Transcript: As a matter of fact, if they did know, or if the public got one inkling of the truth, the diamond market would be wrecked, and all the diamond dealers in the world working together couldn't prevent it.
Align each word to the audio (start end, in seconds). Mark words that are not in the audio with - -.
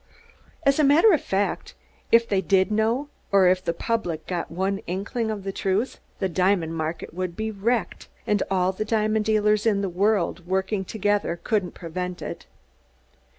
As 0.63 0.79
a 0.79 0.83
matter 0.83 1.11
of 1.13 1.21
fact, 1.21 1.75
if 2.11 2.27
they 2.27 2.41
did 2.41 2.71
know, 2.71 3.07
or 3.31 3.47
if 3.47 3.63
the 3.63 3.71
public 3.71 4.25
got 4.25 4.49
one 4.49 4.79
inkling 4.87 5.29
of 5.29 5.43
the 5.43 5.51
truth, 5.51 5.99
the 6.17 6.27
diamond 6.27 6.75
market 6.75 7.13
would 7.13 7.35
be 7.35 7.51
wrecked, 7.51 8.07
and 8.25 8.41
all 8.49 8.71
the 8.71 8.83
diamond 8.83 9.25
dealers 9.25 9.67
in 9.67 9.81
the 9.81 9.89
world 9.89 10.47
working 10.47 10.83
together 10.83 11.39
couldn't 11.43 11.75
prevent 11.75 12.19
it. 12.23 12.47